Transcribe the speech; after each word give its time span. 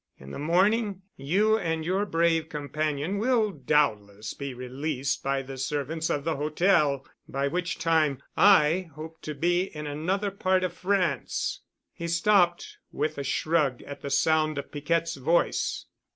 In 0.17 0.31
the 0.31 0.39
morning 0.39 1.03
you 1.15 1.59
and 1.59 1.85
your 1.85 2.07
brave 2.07 2.49
companion 2.49 3.19
will 3.19 3.51
doubtless 3.51 4.33
be 4.33 4.51
released 4.51 5.21
by 5.21 5.43
the 5.43 5.59
servants 5.59 6.09
of 6.09 6.23
the 6.23 6.37
hotel, 6.37 7.05
by 7.27 7.47
which 7.47 7.77
time 7.77 8.17
I 8.35 8.89
hope 8.95 9.21
to 9.21 9.35
be 9.35 9.65
in 9.65 9.85
another 9.85 10.31
part 10.31 10.63
of 10.63 10.73
France!" 10.73 11.61
He 11.93 12.07
stopped 12.07 12.79
with 12.91 13.19
a 13.19 13.23
shrug 13.23 13.83
at 13.83 14.01
the 14.01 14.09
sound 14.09 14.57
of 14.57 14.71
Piquette's 14.71 15.17
voice. 15.17 15.85